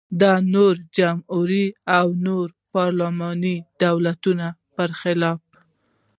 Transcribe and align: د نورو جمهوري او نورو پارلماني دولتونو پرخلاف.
د 0.21 0.23
نورو 0.53 0.81
جمهوري 0.97 1.65
او 1.97 2.07
نورو 2.27 2.53
پارلماني 2.73 3.55
دولتونو 3.83 4.47
پرخلاف. 4.75 5.41